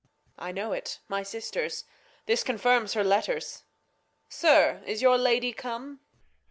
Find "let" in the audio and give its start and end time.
3.03-3.25